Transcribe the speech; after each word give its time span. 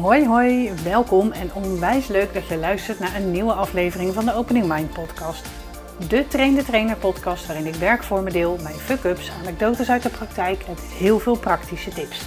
Hoi 0.00 0.26
hoi, 0.26 0.72
welkom 0.84 1.32
en 1.32 1.54
onwijs 1.54 2.06
leuk 2.06 2.34
dat 2.34 2.46
je 2.46 2.56
luistert 2.56 2.98
naar 2.98 3.14
een 3.16 3.30
nieuwe 3.30 3.52
aflevering 3.52 4.14
van 4.14 4.24
de 4.24 4.34
Opening 4.34 4.66
Mind 4.66 4.92
podcast. 4.92 5.46
De 6.08 6.26
Train 6.28 6.54
de 6.54 6.64
Trainer 6.64 6.96
podcast 6.96 7.46
waarin 7.46 7.66
ik 7.66 7.74
werkvormen 7.74 8.32
deel, 8.32 8.58
mijn 8.62 8.74
fuck-ups, 8.74 9.30
anekdotes 9.40 9.90
uit 9.90 10.02
de 10.02 10.08
praktijk 10.08 10.62
en 10.62 10.74
heel 10.98 11.18
veel 11.18 11.36
praktische 11.36 11.90
tips. 11.90 12.22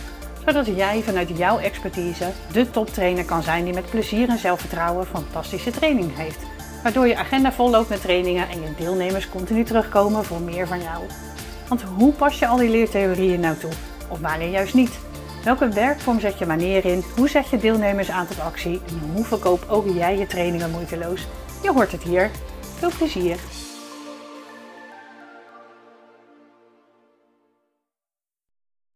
Zodat 0.45 0.65
jij 0.65 1.01
vanuit 1.01 1.37
jouw 1.37 1.59
expertise 1.59 2.31
de 2.51 2.69
toptrainer 2.69 3.25
kan 3.25 3.43
zijn 3.43 3.63
die 3.63 3.73
met 3.73 3.89
plezier 3.89 4.29
en 4.29 4.39
zelfvertrouwen 4.39 5.05
fantastische 5.05 5.71
training 5.71 6.15
heeft. 6.15 6.39
Waardoor 6.83 7.07
je 7.07 7.17
agenda 7.17 7.51
vol 7.51 7.69
loopt 7.69 7.89
met 7.89 8.01
trainingen 8.01 8.49
en 8.49 8.61
je 8.61 8.73
deelnemers 8.77 9.29
continu 9.29 9.63
terugkomen 9.63 10.23
voor 10.23 10.41
meer 10.41 10.67
van 10.67 10.81
jou. 10.81 11.03
Want 11.67 11.81
hoe 11.81 12.13
pas 12.13 12.39
je 12.39 12.47
al 12.47 12.57
die 12.57 12.69
leertheorieën 12.69 13.39
nou 13.39 13.57
toe? 13.57 13.71
Of 14.07 14.19
wanneer 14.19 14.49
juist 14.49 14.73
niet? 14.73 15.04
Welke 15.45 15.69
werkvorm 15.69 16.19
zet 16.19 16.39
je 16.39 16.45
wanneer 16.45 16.85
in? 16.85 17.03
Hoe 17.15 17.29
zet 17.29 17.49
je 17.49 17.57
deelnemers 17.57 18.09
aan 18.09 18.27
tot 18.27 18.39
actie? 18.39 18.81
En 18.87 18.99
hoe 18.99 19.23
verkoop 19.23 19.65
ook 19.69 19.85
jij 19.87 20.17
je 20.17 20.27
trainingen 20.27 20.71
moeiteloos? 20.71 21.27
Je 21.63 21.71
hoort 21.71 21.91
het 21.91 22.03
hier. 22.03 22.31
Veel 22.61 22.91
plezier! 22.97 23.37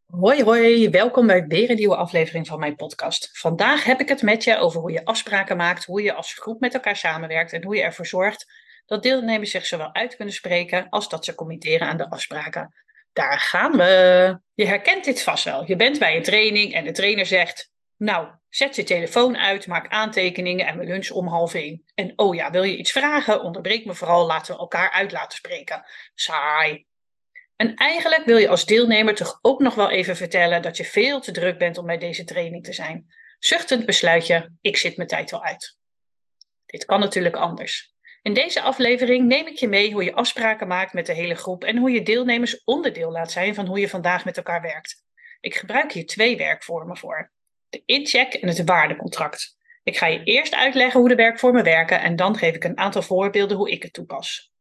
Hoi 0.05 0.43
hoi, 0.43 0.89
welkom 0.89 1.27
bij 1.27 1.47
weer 1.47 1.69
een 1.69 1.75
nieuwe 1.75 1.95
aflevering 1.95 2.47
van 2.47 2.59
mijn 2.59 2.75
podcast. 2.75 3.29
Vandaag 3.37 3.83
heb 3.83 3.99
ik 3.99 4.09
het 4.09 4.21
met 4.21 4.43
je 4.43 4.57
over 4.57 4.79
hoe 4.81 4.91
je 4.91 5.05
afspraken 5.05 5.57
maakt, 5.57 5.85
hoe 5.85 6.01
je 6.01 6.13
als 6.13 6.33
groep 6.33 6.59
met 6.59 6.73
elkaar 6.73 6.95
samenwerkt 6.95 7.53
en 7.53 7.63
hoe 7.63 7.75
je 7.75 7.81
ervoor 7.81 8.05
zorgt 8.05 8.45
dat 8.85 9.03
deelnemers 9.03 9.51
zich 9.51 9.65
zowel 9.65 9.93
uit 9.93 10.15
kunnen 10.15 10.33
spreken 10.33 10.89
als 10.89 11.09
dat 11.09 11.25
ze 11.25 11.35
committeren 11.35 11.87
aan 11.87 11.97
de 11.97 12.09
afspraken. 12.09 12.73
Daar 13.19 13.39
gaan 13.39 13.77
we. 13.77 14.39
Je 14.53 14.65
herkent 14.65 15.03
dit 15.03 15.23
vast 15.23 15.43
wel. 15.43 15.63
Je 15.65 15.75
bent 15.75 15.99
bij 15.99 16.15
een 16.15 16.23
training 16.23 16.73
en 16.73 16.83
de 16.83 16.91
trainer 16.91 17.25
zegt: 17.25 17.71
Nou, 17.97 18.27
zet 18.49 18.75
je 18.75 18.83
telefoon 18.83 19.37
uit, 19.37 19.67
maak 19.67 19.87
aantekeningen 19.87 20.67
en 20.67 20.77
we 20.77 20.85
lunchen 20.85 21.15
om 21.15 21.27
half 21.27 21.53
één. 21.53 21.83
En 21.95 22.13
oh 22.15 22.35
ja, 22.35 22.51
wil 22.51 22.63
je 22.63 22.77
iets 22.77 22.91
vragen? 22.91 23.41
Onderbreek 23.41 23.85
me 23.85 23.93
vooral, 23.93 24.25
laten 24.25 24.53
we 24.53 24.59
elkaar 24.59 24.91
uit 24.91 25.11
laten 25.11 25.37
spreken. 25.37 25.85
Saai. 26.15 26.85
En 27.55 27.75
eigenlijk 27.75 28.25
wil 28.25 28.37
je 28.37 28.49
als 28.49 28.65
deelnemer 28.65 29.15
toch 29.15 29.39
ook 29.41 29.59
nog 29.59 29.75
wel 29.75 29.89
even 29.89 30.15
vertellen 30.15 30.61
dat 30.61 30.77
je 30.77 30.85
veel 30.85 31.19
te 31.19 31.31
druk 31.31 31.57
bent 31.57 31.77
om 31.77 31.85
bij 31.85 31.97
deze 31.97 32.23
training 32.23 32.63
te 32.63 32.73
zijn. 32.73 33.13
Zuchtend 33.39 33.85
besluit 33.85 34.27
je: 34.27 34.49
Ik 34.61 34.77
zit 34.77 34.97
mijn 34.97 35.09
tijd 35.09 35.31
wel 35.31 35.43
uit. 35.43 35.77
Dit 36.65 36.85
kan 36.85 36.99
natuurlijk 36.99 37.35
anders. 37.35 37.93
In 38.21 38.33
deze 38.33 38.61
aflevering 38.61 39.27
neem 39.27 39.47
ik 39.47 39.57
je 39.57 39.67
mee 39.67 39.93
hoe 39.93 40.03
je 40.03 40.13
afspraken 40.13 40.67
maakt 40.67 40.93
met 40.93 41.05
de 41.05 41.13
hele 41.13 41.35
groep 41.35 41.63
en 41.63 41.77
hoe 41.77 41.91
je 41.91 42.03
deelnemers 42.03 42.63
onderdeel 42.63 43.11
laat 43.11 43.31
zijn 43.31 43.55
van 43.55 43.65
hoe 43.65 43.79
je 43.79 43.89
vandaag 43.89 44.25
met 44.25 44.37
elkaar 44.37 44.61
werkt. 44.61 45.03
Ik 45.39 45.55
gebruik 45.55 45.91
hier 45.91 46.05
twee 46.05 46.37
werkvormen 46.37 46.97
voor: 46.97 47.31
de 47.69 47.81
incheck 47.85 48.33
en 48.33 48.47
het 48.47 48.63
waardecontract. 48.63 49.57
Ik 49.83 49.97
ga 49.97 50.05
je 50.05 50.23
eerst 50.23 50.55
uitleggen 50.55 50.99
hoe 50.99 51.09
de 51.09 51.15
werkvormen 51.15 51.63
werken 51.63 52.01
en 52.01 52.15
dan 52.15 52.37
geef 52.37 52.55
ik 52.55 52.63
een 52.63 52.77
aantal 52.77 53.01
voorbeelden 53.01 53.57
hoe 53.57 53.71
ik 53.71 53.83
het 53.83 53.93
toepas. 53.93 54.51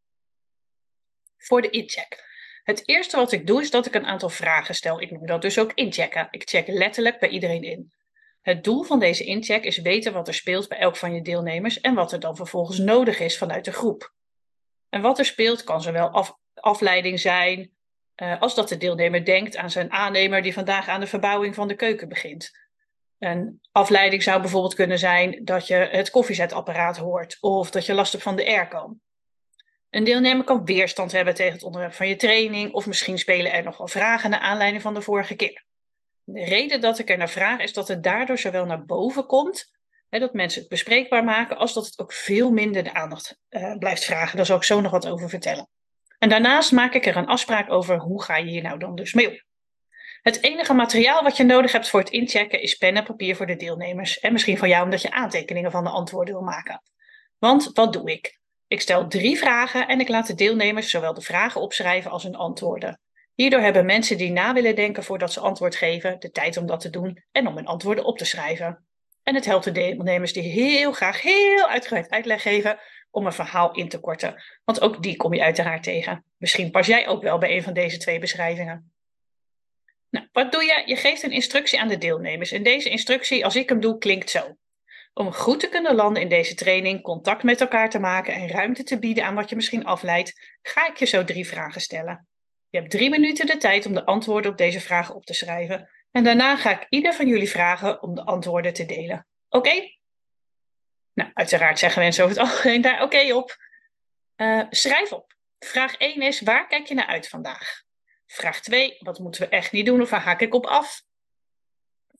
Voor 1.37 1.63
de 1.63 1.71
incheck. 1.71 2.27
Het 2.63 2.89
eerste 2.89 3.17
wat 3.17 3.33
ik 3.33 3.47
doe 3.47 3.61
is 3.61 3.71
dat 3.71 3.87
ik 3.87 3.95
een 3.95 4.07
aantal 4.07 4.29
vragen 4.29 4.75
stel. 4.75 5.01
Ik 5.01 5.11
noem 5.11 5.27
dat 5.27 5.43
dus 5.43 5.59
ook 5.59 5.73
inchecken. 5.75 6.29
Ik 6.31 6.49
check 6.49 6.67
letterlijk 6.67 7.19
bij 7.19 7.29
iedereen 7.29 7.63
in. 7.63 7.93
Het 8.41 8.65
doel 8.65 8.83
van 8.83 8.99
deze 8.99 9.25
incheck 9.25 9.65
is 9.65 9.79
weten 9.79 10.13
wat 10.13 10.29
er 10.29 10.35
speelt 10.35 10.69
bij 10.69 10.79
elk 10.79 10.97
van 10.97 11.15
je 11.15 11.23
deelnemers 11.23 11.81
en 11.81 11.95
wat 11.95 12.13
er 12.13 12.21
dan 12.21 12.37
vervolgens 12.37 12.79
nodig 12.79 13.21
is 13.21 13.39
vanuit 13.39 13.65
de 13.65 13.73
groep. 13.73 14.13
En 14.89 15.01
wat 15.01 15.19
er 15.19 15.25
speelt 15.25 15.65
kan 15.65 15.83
zowel 15.83 16.09
af, 16.09 16.37
afleiding 16.55 17.21
zijn, 17.21 17.71
uh, 18.23 18.41
als 18.41 18.55
dat 18.55 18.69
de 18.69 18.77
deelnemer 18.77 19.25
denkt 19.25 19.57
aan 19.57 19.71
zijn 19.71 19.93
aannemer 19.93 20.43
die 20.43 20.53
vandaag 20.53 20.89
aan 20.89 21.01
de 21.01 21.07
verbouwing 21.07 21.55
van 21.55 21.69
de 21.69 21.75
keuken 21.75 22.09
begint. 22.09 22.51
Een 23.19 23.61
afleiding 23.73 24.23
zou 24.23 24.41
bijvoorbeeld 24.41 24.75
kunnen 24.75 24.99
zijn 24.99 25.45
dat 25.45 25.67
je 25.67 25.75
het 25.75 26.11
koffiezetapparaat 26.11 26.97
hoort 26.97 27.37
of 27.41 27.71
dat 27.71 27.87
je 27.87 27.95
last 27.95 28.13
hebt 28.13 28.25
van 28.25 28.37
de 28.37 28.47
airco. 28.47 28.97
Een 29.91 30.05
deelnemer 30.05 30.45
kan 30.45 30.65
weerstand 30.65 31.13
hebben 31.13 31.35
tegen 31.35 31.53
het 31.53 31.63
onderwerp 31.63 31.95
van 31.95 32.09
je 32.09 32.17
training 32.17 32.73
of 32.73 32.87
misschien 32.87 33.19
spelen 33.19 33.53
er 33.53 33.65
nog 33.65 33.77
wel 33.77 33.89
vragen 33.89 34.31
naar 34.31 34.41
aanleiding 34.41 34.83
van 34.83 34.95
de 34.95 35.03
vorige 35.03 35.35
keer. 35.35 35.67
De 36.31 36.45
reden 36.45 36.81
dat 36.81 36.99
ik 36.99 37.11
er 37.11 37.19
naar 37.19 37.29
vraag 37.29 37.61
is 37.61 37.73
dat 37.73 37.89
het 37.89 38.03
daardoor 38.03 38.39
zowel 38.39 38.65
naar 38.65 38.85
boven 38.85 39.27
komt, 39.27 39.73
hè, 40.09 40.19
dat 40.19 40.33
mensen 40.33 40.61
het 40.61 40.69
bespreekbaar 40.69 41.25
maken, 41.25 41.57
als 41.57 41.75
dat 41.75 41.87
het 41.87 41.99
ook 41.99 42.13
veel 42.13 42.51
minder 42.51 42.85
de 42.85 42.95
aandacht 42.95 43.39
uh, 43.51 43.77
blijft 43.79 44.05
vragen. 44.05 44.37
Daar 44.37 44.47
zal 44.47 44.57
ik 44.57 44.63
zo 44.63 44.81
nog 44.81 44.91
wat 44.93 45.07
over 45.07 45.29
vertellen. 45.29 45.69
En 46.19 46.29
daarnaast 46.29 46.73
maak 46.73 46.95
ik 46.95 47.07
er 47.07 47.17
een 47.17 47.27
afspraak 47.27 47.73
over 47.73 47.99
hoe 47.99 48.23
ga 48.23 48.37
je 48.37 48.51
hier 48.51 48.63
nou 48.63 48.79
dan 48.79 48.95
dus 48.95 49.13
mee 49.13 49.29
om. 49.29 49.43
Het 50.23 50.43
enige 50.43 50.75
materiaal 50.75 51.23
wat 51.23 51.37
je 51.37 51.45
nodig 51.45 51.73
hebt 51.73 51.89
voor 51.89 52.01
het 52.01 52.11
inchecken 52.11 52.63
is 52.63 52.75
pen 52.75 52.97
en 52.97 53.05
papier 53.05 53.37
voor 53.37 53.47
de 53.47 53.57
deelnemers. 53.57 54.21
En 54.21 54.33
misschien 54.33 54.59
van 54.59 54.69
jou 54.69 54.85
omdat 54.85 55.03
je 55.03 55.11
aantekeningen 55.11 55.71
van 55.71 55.85
de 55.85 55.91
antwoorden 55.91 56.35
wil 56.35 56.43
maken. 56.43 56.83
Want 57.39 57.71
wat 57.73 57.93
doe 57.93 58.11
ik? 58.11 58.41
Ik 58.67 58.81
stel 58.81 59.09
drie 59.09 59.39
vragen 59.39 59.89
en 59.89 60.01
ik 60.01 60.09
laat 60.09 60.27
de 60.27 60.35
deelnemers 60.35 60.91
zowel 60.91 61.15
de 61.15 61.21
vragen 61.21 61.61
opschrijven 61.61 62.11
als 62.11 62.23
hun 62.23 62.37
antwoorden. 62.37 63.01
Hierdoor 63.41 63.61
hebben 63.61 63.87
mensen 63.87 64.17
die 64.17 64.31
na 64.31 64.53
willen 64.53 64.75
denken 64.75 65.05
voordat 65.05 65.33
ze 65.33 65.41
antwoord 65.41 65.77
geven, 65.77 66.19
de 66.19 66.31
tijd 66.31 66.57
om 66.57 66.67
dat 66.67 66.81
te 66.81 66.91
doen 66.91 67.25
en 67.33 67.47
om 67.47 67.57
hun 67.57 67.67
antwoorden 67.67 68.05
op 68.05 68.19
te 68.19 68.25
schrijven. 68.25 68.87
En 69.23 69.35
het 69.35 69.45
helpt 69.45 69.65
de 69.65 69.73
deelnemers 69.73 70.33
die 70.33 70.43
heel 70.43 70.93
graag 70.93 71.23
heel 71.23 71.69
uitgebreid 71.69 72.11
uitleg 72.11 72.43
geven 72.43 72.79
om 73.11 73.27
een 73.27 73.33
verhaal 73.33 73.73
in 73.73 73.89
te 73.89 74.01
korten. 74.01 74.43
Want 74.65 74.81
ook 74.81 75.03
die 75.03 75.17
kom 75.17 75.35
je 75.35 75.43
uiteraard 75.43 75.83
tegen. 75.83 76.25
Misschien 76.37 76.71
pas 76.71 76.87
jij 76.87 77.09
ook 77.09 77.23
wel 77.23 77.39
bij 77.39 77.57
een 77.57 77.63
van 77.63 77.73
deze 77.73 77.97
twee 77.97 78.19
beschrijvingen. 78.19 78.93
Nou, 80.11 80.29
wat 80.33 80.53
doe 80.53 80.65
je? 80.65 80.83
Je 80.87 80.97
geeft 80.97 81.23
een 81.23 81.31
instructie 81.31 81.81
aan 81.81 81.89
de 81.89 81.99
deelnemers. 81.99 82.53
En 82.53 82.63
deze 82.63 82.89
instructie, 82.89 83.45
als 83.45 83.57
ik 83.57 83.69
hem 83.69 83.81
doe, 83.81 83.99
klinkt 83.99 84.31
zo. 84.31 84.57
Om 85.15 85.33
goed 85.33 85.61
te 85.61 85.69
kunnen 85.69 85.95
landen 85.95 86.23
in 86.23 86.29
deze 86.29 86.55
training, 86.55 87.03
contact 87.03 87.43
met 87.43 87.61
elkaar 87.61 87.91
te 87.91 87.99
maken 87.99 88.35
en 88.35 88.49
ruimte 88.49 88.83
te 88.83 88.99
bieden 88.99 89.25
aan 89.25 89.35
wat 89.35 89.51
je 89.51 89.57
misschien 89.57 89.85
afleidt, 89.85 90.59
ga 90.63 90.89
ik 90.89 90.97
je 90.97 91.07
zo 91.07 91.25
drie 91.25 91.47
vragen 91.47 91.81
stellen. 91.81 92.28
Je 92.71 92.79
hebt 92.79 92.91
drie 92.91 93.11
minuten 93.11 93.47
de 93.47 93.57
tijd 93.57 93.87
om 93.87 93.95
de 93.95 94.05
antwoorden 94.05 94.51
op 94.51 94.57
deze 94.57 94.81
vragen 94.81 95.15
op 95.15 95.25
te 95.25 95.35
schrijven. 95.35 95.89
En 96.11 96.25
daarna 96.25 96.57
ga 96.57 96.81
ik 96.81 96.87
ieder 96.89 97.15
van 97.15 97.27
jullie 97.27 97.51
vragen 97.51 98.03
om 98.03 98.15
de 98.15 98.25
antwoorden 98.25 98.73
te 98.73 98.87
delen. 98.87 99.27
Oké? 99.49 99.97
Nou, 101.15 101.31
uiteraard 101.35 101.79
zeggen 101.79 102.03
mensen 102.03 102.25
over 102.25 102.37
het 102.37 102.47
algemeen 102.49 102.81
daar 102.81 103.03
oké 103.03 103.35
op. 103.35 103.57
Uh, 104.37 104.65
schrijf 104.71 105.13
op. 105.13 105.37
Vraag 105.59 105.97
1 105.97 106.23
is: 106.23 106.41
waar 106.41 106.67
kijk 106.67 106.87
je 106.87 106.95
naar 106.95 107.07
uit 107.07 107.29
vandaag? 107.29 107.83
Vraag 108.27 108.61
2: 108.61 108.97
wat 108.99 109.19
moeten 109.19 109.41
we 109.41 109.49
echt 109.49 109.73
niet 109.73 109.87
doen 109.87 110.01
of 110.01 110.11
waar 110.11 110.21
haak 110.21 110.41
ik 110.41 110.55
op 110.55 110.67
af? 110.67 111.03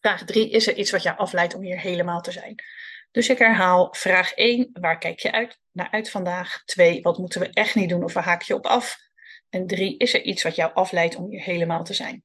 Vraag 0.01 0.25
3: 0.25 0.51
is 0.51 0.67
er 0.67 0.75
iets 0.77 0.91
wat 0.91 1.03
jou 1.03 1.19
afleidt 1.19 1.55
om 1.55 1.63
hier 1.63 1.81
helemaal 1.81 2.21
te 2.21 2.33
zijn? 2.33 2.65
Dus 3.11 3.29
ik 3.29 3.39
herhaal: 3.39 3.95
vraag 3.95 4.33
1: 4.33 4.71
waar 4.73 4.99
kijk 4.99 5.21
je 5.21 5.33
uit, 5.33 5.59
naar 5.73 5.91
uit 5.91 6.11
vandaag? 6.11 6.63
2: 6.65 7.03
wat 7.03 7.19
moeten 7.19 7.41
we 7.41 7.51
echt 7.53 7.75
niet 7.75 7.89
doen 7.89 8.05
of 8.05 8.13
waar 8.13 8.25
haak 8.25 8.43
je 8.43 8.55
op 8.55 8.67
af? 8.67 9.08
En 9.49 9.67
drie, 9.67 9.97
is 9.97 10.15
er 10.15 10.23
iets 10.23 10.43
wat 10.43 10.55
jou 10.55 10.75
afleidt 10.75 11.17
om 11.17 11.31
hier 11.31 11.43
helemaal 11.43 11.85
te 11.85 11.95
zijn? 11.95 12.23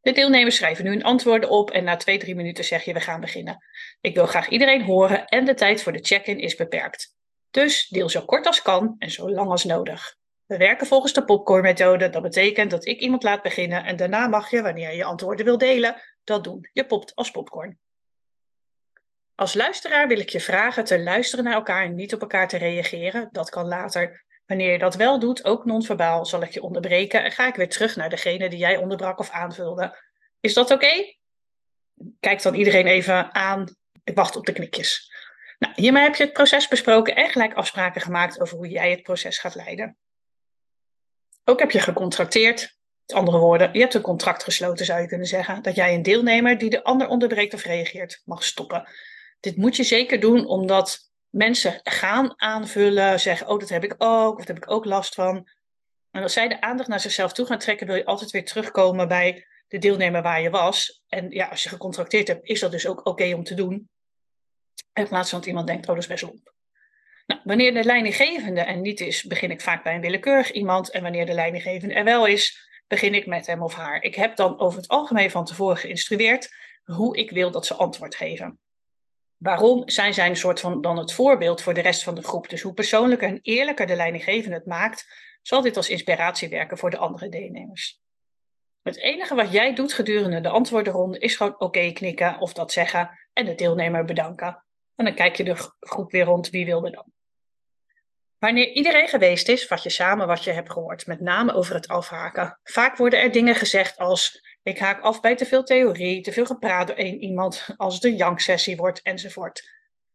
De 0.00 0.12
deelnemers 0.12 0.56
schrijven 0.56 0.84
nu 0.84 0.90
hun 0.90 1.02
antwoorden 1.02 1.50
op 1.50 1.70
en 1.70 1.84
na 1.84 1.96
twee, 1.96 2.18
drie 2.18 2.34
minuten 2.34 2.64
zeg 2.64 2.84
je 2.84 2.92
we 2.92 3.00
gaan 3.00 3.20
beginnen. 3.20 3.64
Ik 4.00 4.14
wil 4.14 4.26
graag 4.26 4.48
iedereen 4.48 4.82
horen 4.82 5.24
en 5.24 5.44
de 5.44 5.54
tijd 5.54 5.82
voor 5.82 5.92
de 5.92 6.02
check-in 6.02 6.38
is 6.38 6.54
beperkt. 6.54 7.14
Dus 7.50 7.88
deel 7.88 8.08
zo 8.08 8.24
kort 8.24 8.46
als 8.46 8.62
kan 8.62 8.94
en 8.98 9.10
zo 9.10 9.30
lang 9.30 9.50
als 9.50 9.64
nodig. 9.64 10.16
We 10.46 10.56
werken 10.56 10.86
volgens 10.86 11.12
de 11.12 11.24
popcornmethode. 11.24 12.08
Dat 12.08 12.22
betekent 12.22 12.70
dat 12.70 12.86
ik 12.86 13.00
iemand 13.00 13.22
laat 13.22 13.42
beginnen 13.42 13.84
en 13.84 13.96
daarna 13.96 14.26
mag 14.26 14.50
je, 14.50 14.62
wanneer 14.62 14.90
je 14.90 14.96
je 14.96 15.04
antwoorden 15.04 15.44
wil 15.44 15.58
delen, 15.58 16.02
dat 16.24 16.44
doen. 16.44 16.68
Je 16.72 16.86
popt 16.86 17.14
als 17.14 17.30
popcorn. 17.30 17.78
Als 19.34 19.54
luisteraar 19.54 20.08
wil 20.08 20.18
ik 20.18 20.28
je 20.28 20.40
vragen 20.40 20.84
te 20.84 21.00
luisteren 21.00 21.44
naar 21.44 21.54
elkaar 21.54 21.84
en 21.84 21.94
niet 21.94 22.14
op 22.14 22.20
elkaar 22.20 22.48
te 22.48 22.56
reageren. 22.56 23.28
Dat 23.32 23.50
kan 23.50 23.66
later. 23.66 24.24
Wanneer 24.48 24.72
je 24.72 24.78
dat 24.78 24.94
wel 24.94 25.18
doet, 25.18 25.44
ook 25.44 25.64
non-verbaal, 25.64 26.26
zal 26.26 26.42
ik 26.42 26.50
je 26.50 26.62
onderbreken 26.62 27.24
en 27.24 27.32
ga 27.32 27.46
ik 27.46 27.54
weer 27.54 27.68
terug 27.68 27.96
naar 27.96 28.10
degene 28.10 28.48
die 28.48 28.58
jij 28.58 28.76
onderbrak 28.76 29.18
of 29.18 29.30
aanvulde. 29.30 29.98
Is 30.40 30.54
dat 30.54 30.70
oké? 30.70 31.14
Kijk 32.20 32.42
dan 32.42 32.54
iedereen 32.54 32.86
even 32.86 33.34
aan. 33.34 33.76
Ik 34.04 34.14
wacht 34.14 34.36
op 34.36 34.46
de 34.46 34.52
knikjes. 34.52 35.12
Nou, 35.58 35.72
hiermee 35.76 36.02
heb 36.02 36.14
je 36.14 36.24
het 36.24 36.32
proces 36.32 36.68
besproken 36.68 37.16
en 37.16 37.30
gelijk 37.30 37.54
afspraken 37.54 38.00
gemaakt 38.00 38.40
over 38.40 38.56
hoe 38.56 38.68
jij 38.68 38.90
het 38.90 39.02
proces 39.02 39.38
gaat 39.38 39.54
leiden. 39.54 39.96
Ook 41.44 41.60
heb 41.60 41.70
je 41.70 41.80
gecontracteerd. 41.80 42.76
Met 43.06 43.16
andere 43.16 43.38
woorden, 43.38 43.72
je 43.72 43.80
hebt 43.80 43.94
een 43.94 44.00
contract 44.00 44.42
gesloten, 44.44 44.86
zou 44.86 45.00
je 45.00 45.06
kunnen 45.06 45.26
zeggen, 45.26 45.62
dat 45.62 45.74
jij 45.74 45.94
een 45.94 46.02
deelnemer 46.02 46.58
die 46.58 46.70
de 46.70 46.84
ander 46.84 47.08
onderbreekt 47.08 47.54
of 47.54 47.64
reageert 47.64 48.22
mag 48.24 48.44
stoppen. 48.44 48.88
Dit 49.40 49.56
moet 49.56 49.76
je 49.76 49.84
zeker 49.84 50.20
doen 50.20 50.46
omdat 50.46 51.07
mensen 51.30 51.80
gaan 51.82 52.40
aanvullen, 52.40 53.20
zeggen, 53.20 53.48
oh, 53.48 53.58
dat 53.58 53.68
heb 53.68 53.84
ik 53.84 53.94
ook, 53.98 54.38
of 54.38 54.44
daar 54.44 54.54
heb 54.56 54.64
ik 54.64 54.70
ook 54.70 54.84
last 54.84 55.14
van. 55.14 55.48
En 56.10 56.22
als 56.22 56.32
zij 56.32 56.48
de 56.48 56.60
aandacht 56.60 56.88
naar 56.88 57.00
zichzelf 57.00 57.32
toe 57.32 57.46
gaan 57.46 57.58
trekken, 57.58 57.86
wil 57.86 57.96
je 57.96 58.04
altijd 58.04 58.30
weer 58.30 58.44
terugkomen 58.44 59.08
bij 59.08 59.46
de 59.68 59.78
deelnemer 59.78 60.22
waar 60.22 60.40
je 60.40 60.50
was. 60.50 61.02
En 61.08 61.30
ja, 61.30 61.46
als 61.46 61.62
je 61.62 61.68
gecontracteerd 61.68 62.28
hebt, 62.28 62.46
is 62.46 62.60
dat 62.60 62.70
dus 62.70 62.86
ook 62.86 63.06
oké 63.06 63.34
om 63.34 63.44
te 63.44 63.54
doen. 63.54 63.88
In 64.92 65.08
plaats 65.08 65.30
van 65.30 65.38
dat 65.38 65.48
iemand 65.48 65.66
denkt, 65.66 65.88
oh, 65.88 65.94
dat 65.94 66.02
is 66.02 66.08
best 66.08 66.22
lomp. 66.22 66.52
Nou, 67.26 67.40
wanneer 67.44 67.74
de 67.74 67.84
leidinggevende 67.84 68.60
er 68.60 68.76
niet 68.76 69.00
is, 69.00 69.22
begin 69.22 69.50
ik 69.50 69.60
vaak 69.60 69.82
bij 69.82 69.94
een 69.94 70.00
willekeurig 70.00 70.52
iemand. 70.52 70.90
En 70.90 71.02
wanneer 71.02 71.26
de 71.26 71.34
leidinggevende 71.34 71.94
er 71.94 72.04
wel 72.04 72.26
is, 72.26 72.68
begin 72.86 73.14
ik 73.14 73.26
met 73.26 73.46
hem 73.46 73.62
of 73.62 73.74
haar. 73.74 74.02
Ik 74.02 74.14
heb 74.14 74.36
dan 74.36 74.58
over 74.58 74.78
het 74.78 74.88
algemeen 74.88 75.30
van 75.30 75.44
tevoren 75.44 75.76
geïnstrueerd 75.76 76.54
hoe 76.84 77.16
ik 77.16 77.30
wil 77.30 77.50
dat 77.50 77.66
ze 77.66 77.74
antwoord 77.74 78.14
geven. 78.14 78.58
Waarom 79.38 79.88
zijn 79.88 80.14
zij 80.14 80.28
een 80.28 80.36
soort 80.36 80.60
van 80.60 80.80
dan 80.80 80.98
het 80.98 81.12
voorbeeld 81.12 81.62
voor 81.62 81.74
de 81.74 81.80
rest 81.80 82.02
van 82.02 82.14
de 82.14 82.22
groep? 82.22 82.48
Dus 82.48 82.62
hoe 82.62 82.74
persoonlijker 82.74 83.28
en 83.28 83.38
eerlijker 83.42 83.86
de 83.86 83.96
leidinggevende 83.96 84.56
het 84.56 84.66
maakt, 84.66 85.06
zal 85.42 85.62
dit 85.62 85.76
als 85.76 85.88
inspiratie 85.88 86.48
werken 86.48 86.78
voor 86.78 86.90
de 86.90 86.96
andere 86.98 87.28
deelnemers. 87.28 88.00
Het 88.82 88.96
enige 88.96 89.34
wat 89.34 89.52
jij 89.52 89.74
doet 89.74 89.92
gedurende 89.92 90.40
de 90.40 90.48
antwoordenronde 90.48 91.18
is 91.18 91.36
gewoon 91.36 91.60
oké 91.60 91.92
knikken 91.92 92.38
of 92.38 92.52
dat 92.52 92.72
zeggen 92.72 93.18
en 93.32 93.44
de 93.44 93.54
deelnemer 93.54 94.04
bedanken. 94.04 94.64
En 94.94 95.04
dan 95.04 95.14
kijk 95.14 95.36
je 95.36 95.44
de 95.44 95.70
groep 95.80 96.10
weer 96.10 96.24
rond, 96.24 96.50
wie 96.50 96.64
wilde 96.64 96.90
dan. 96.90 97.12
Wanneer 98.38 98.72
iedereen 98.72 99.08
geweest 99.08 99.48
is, 99.48 99.66
vat 99.66 99.82
je 99.82 99.90
samen 99.90 100.26
wat 100.26 100.44
je 100.44 100.50
hebt 100.50 100.72
gehoord, 100.72 101.06
met 101.06 101.20
name 101.20 101.52
over 101.52 101.74
het 101.74 101.88
afhaken. 101.88 102.58
Vaak 102.62 102.96
worden 102.96 103.20
er 103.20 103.32
dingen 103.32 103.54
gezegd 103.54 103.98
als: 103.98 104.56
ik 104.68 104.78
haak 104.78 105.00
af 105.00 105.20
bij 105.20 105.36
te 105.36 105.46
veel 105.46 105.64
theorie, 105.64 106.20
te 106.20 106.32
veel 106.32 106.46
gepraat 106.46 106.86
door 106.86 106.96
één 106.96 107.22
iemand, 107.22 107.66
als 107.76 107.94
het 107.94 108.04
een 108.04 108.16
janksessie 108.16 108.76
wordt, 108.76 109.02
enzovoort. 109.02 109.70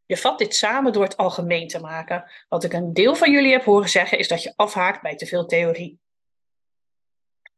Je 0.05 0.17
vat 0.17 0.37
dit 0.37 0.55
samen 0.55 0.93
door 0.93 1.03
het 1.03 1.17
algemeen 1.17 1.67
te 1.67 1.79
maken. 1.79 2.31
Wat 2.49 2.63
ik 2.63 2.73
een 2.73 2.93
deel 2.93 3.15
van 3.15 3.31
jullie 3.31 3.51
heb 3.51 3.63
horen 3.63 3.89
zeggen, 3.89 4.17
is 4.17 4.27
dat 4.27 4.43
je 4.43 4.53
afhaakt 4.55 5.01
bij 5.01 5.15
te 5.15 5.25
veel 5.25 5.45
theorie. 5.45 5.99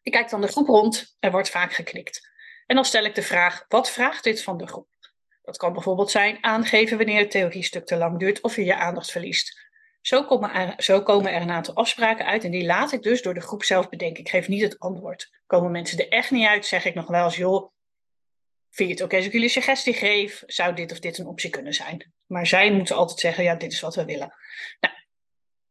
Ik 0.02 0.12
kijk 0.12 0.30
dan 0.30 0.42
de 0.42 0.48
groep 0.48 0.68
rond, 0.68 1.16
er 1.20 1.32
wordt 1.32 1.50
vaak 1.50 1.74
geknikt. 1.74 2.30
En 2.66 2.76
dan 2.76 2.86
stel 2.86 3.04
ik 3.04 3.16
de 3.16 3.24
vraag: 3.24 3.66
wat 3.68 3.92
vraagt 3.92 4.24
dit 4.24 4.44
van 4.44 4.58
de 4.58 4.68
groep? 4.68 4.88
Dat 5.44 5.58
kan 5.58 5.74
bijvoorbeeld 5.74 6.12
zijn 6.12 6.44
aangeven 6.44 6.98
wanneer 6.98 7.20
het 7.20 7.32
theoriestuk 7.32 7.86
te 7.86 7.96
lang 7.96 8.20
duurt 8.20 8.42
of 8.42 8.56
je 8.56 8.64
je 8.64 8.76
aandacht 8.76 9.12
verliest. 9.12 9.65
Zo 10.06 10.24
komen, 10.24 10.54
er, 10.54 10.74
zo 10.84 11.02
komen 11.02 11.32
er 11.32 11.42
een 11.42 11.52
aantal 11.52 11.74
afspraken 11.74 12.26
uit 12.26 12.44
en 12.44 12.52
die 12.52 12.66
laat 12.66 12.92
ik 12.92 13.02
dus 13.02 13.22
door 13.22 13.34
de 13.34 13.42
groep 13.42 13.64
zelf 13.64 13.90
bedenken. 13.90 14.24
Ik 14.24 14.30
geef 14.30 14.48
niet 14.48 14.62
het 14.62 14.80
antwoord. 14.80 15.32
Komen 15.46 15.72
mensen 15.72 16.00
er 16.00 16.10
echt 16.10 16.32
niet 16.32 16.48
uit, 16.48 16.66
zeg 16.66 16.86
ik 16.86 16.96
nog 16.96 17.08
wel 17.08 17.26
eens, 17.26 17.36
joh, 17.36 17.72
vind 18.70 18.90
je 18.90 18.96
het 18.96 19.04
oké 19.04 19.16
als 19.16 19.26
ik 19.26 19.32
jullie 19.32 19.50
suggestie 19.50 19.94
geef? 19.94 20.44
Zou 20.46 20.76
dit 20.76 20.92
of 20.92 21.00
dit 21.00 21.18
een 21.18 21.28
optie 21.28 21.50
kunnen 21.50 21.74
zijn? 21.74 22.14
Maar 22.26 22.48
zij 22.48 22.72
moeten 22.72 22.96
altijd 22.96 23.20
zeggen, 23.20 23.44
ja, 23.44 23.56
dit 23.56 23.72
is 23.72 23.80
wat 23.80 23.96
we 23.96 24.06
willen. 24.06 24.34
Nou, 24.80 24.94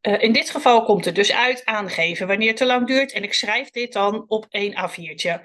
uh, 0.02 0.22
in 0.22 0.32
dit 0.32 0.50
geval 0.50 0.84
komt 0.84 1.04
het 1.04 1.14
dus 1.14 1.32
uit 1.32 1.64
aangeven 1.64 2.26
wanneer 2.26 2.48
het 2.48 2.56
te 2.56 2.66
lang 2.66 2.86
duurt. 2.86 3.12
En 3.12 3.22
ik 3.22 3.34
schrijf 3.34 3.70
dit 3.70 3.92
dan 3.92 4.24
op 4.28 4.46
één 4.50 4.90
A4'tje. 4.90 5.40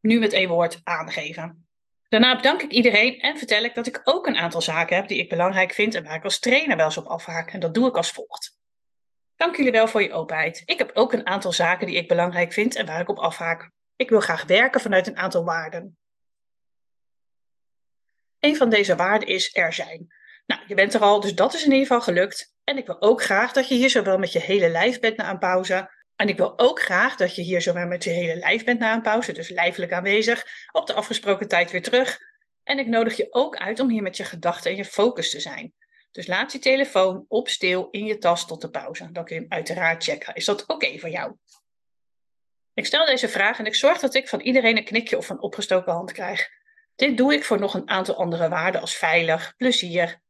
Nu 0.00 0.18
met 0.18 0.32
één 0.32 0.48
woord 0.48 0.80
aangeven. 0.84 1.66
Daarna 2.12 2.36
bedank 2.36 2.62
ik 2.62 2.70
iedereen 2.70 3.20
en 3.20 3.38
vertel 3.38 3.64
ik 3.64 3.74
dat 3.74 3.86
ik 3.86 4.00
ook 4.04 4.26
een 4.26 4.36
aantal 4.36 4.62
zaken 4.62 4.96
heb 4.96 5.08
die 5.08 5.18
ik 5.18 5.28
belangrijk 5.28 5.72
vind 5.72 5.94
en 5.94 6.04
waar 6.04 6.14
ik 6.14 6.24
als 6.24 6.38
trainer 6.38 6.76
wel 6.76 6.84
eens 6.84 6.96
op 6.96 7.06
afhaak. 7.06 7.50
En 7.50 7.60
dat 7.60 7.74
doe 7.74 7.88
ik 7.88 7.96
als 7.96 8.10
volgt. 8.10 8.58
Dank 9.36 9.56
jullie 9.56 9.72
wel 9.72 9.88
voor 9.88 10.02
je 10.02 10.12
openheid. 10.12 10.62
Ik 10.64 10.78
heb 10.78 10.90
ook 10.94 11.12
een 11.12 11.26
aantal 11.26 11.52
zaken 11.52 11.86
die 11.86 11.96
ik 11.96 12.08
belangrijk 12.08 12.52
vind 12.52 12.76
en 12.76 12.86
waar 12.86 13.00
ik 13.00 13.08
op 13.08 13.18
afhaak. 13.18 13.70
Ik 13.96 14.08
wil 14.08 14.20
graag 14.20 14.44
werken 14.44 14.80
vanuit 14.80 15.06
een 15.06 15.16
aantal 15.16 15.44
waarden. 15.44 15.96
Een 18.38 18.56
van 18.56 18.70
deze 18.70 18.96
waarden 18.96 19.28
is 19.28 19.56
er 19.56 19.72
zijn. 19.72 20.06
Nou, 20.46 20.60
je 20.66 20.74
bent 20.74 20.94
er 20.94 21.00
al, 21.00 21.20
dus 21.20 21.34
dat 21.34 21.54
is 21.54 21.64
in 21.64 21.70
ieder 21.70 21.86
geval 21.86 22.02
gelukt. 22.02 22.54
En 22.64 22.76
ik 22.76 22.86
wil 22.86 23.00
ook 23.00 23.22
graag 23.22 23.52
dat 23.52 23.68
je 23.68 23.74
hier 23.74 23.90
zowel 23.90 24.18
met 24.18 24.32
je 24.32 24.40
hele 24.40 24.68
lijf 24.68 25.00
bent 25.00 25.16
na 25.16 25.30
een 25.30 25.38
pauze 25.38 25.90
en 26.22 26.28
ik 26.28 26.36
wil 26.36 26.58
ook 26.58 26.80
graag 26.80 27.16
dat 27.16 27.34
je 27.34 27.42
hier 27.42 27.62
zowel 27.62 27.86
met 27.86 28.04
je 28.04 28.10
hele 28.10 28.36
lijf 28.36 28.64
bent 28.64 28.78
na 28.78 28.94
een 28.94 29.02
pauze, 29.02 29.32
dus 29.32 29.48
lijfelijk 29.48 29.92
aanwezig, 29.92 30.44
op 30.72 30.86
de 30.86 30.92
afgesproken 30.92 31.48
tijd 31.48 31.70
weer 31.70 31.82
terug. 31.82 32.18
En 32.64 32.78
ik 32.78 32.86
nodig 32.86 33.16
je 33.16 33.26
ook 33.30 33.56
uit 33.56 33.80
om 33.80 33.90
hier 33.90 34.02
met 34.02 34.16
je 34.16 34.24
gedachten 34.24 34.70
en 34.70 34.76
je 34.76 34.84
focus 34.84 35.30
te 35.30 35.40
zijn. 35.40 35.72
Dus 36.10 36.26
laat 36.26 36.52
je 36.52 36.58
telefoon 36.58 37.24
op 37.28 37.48
stil 37.48 37.88
in 37.90 38.04
je 38.04 38.18
tas 38.18 38.46
tot 38.46 38.60
de 38.60 38.70
pauze. 38.70 39.12
Dan 39.12 39.24
kun 39.24 39.34
je 39.34 39.40
hem 39.40 39.50
uiteraard 39.50 40.04
checken. 40.04 40.34
Is 40.34 40.44
dat 40.44 40.66
oké 40.66 40.98
voor 40.98 41.08
jou? 41.08 41.34
Ik 42.74 42.86
stel 42.86 43.06
deze 43.06 43.28
vraag 43.28 43.58
en 43.58 43.66
ik 43.66 43.74
zorg 43.74 43.98
dat 43.98 44.14
ik 44.14 44.28
van 44.28 44.40
iedereen 44.40 44.76
een 44.76 44.84
knikje 44.84 45.16
of 45.16 45.28
een 45.28 45.42
opgestoken 45.42 45.92
hand 45.92 46.12
krijg. 46.12 46.48
Dit 46.94 47.16
doe 47.16 47.34
ik 47.34 47.44
voor 47.44 47.58
nog 47.58 47.74
een 47.74 47.88
aantal 47.88 48.16
andere 48.16 48.48
waarden 48.48 48.80
als 48.80 48.96
veilig, 48.96 49.54
plezier, 49.56 50.20